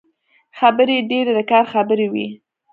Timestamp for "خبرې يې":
0.59-1.07